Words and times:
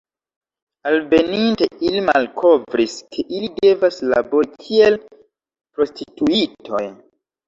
Alveninte, 0.91 1.65
ili 1.89 1.99
malkovris, 2.05 2.95
ke 3.15 3.25
ili 3.39 3.49
devas 3.57 3.99
labori 4.13 4.49
kiel 4.63 4.97
prostituitoj. 5.77 6.83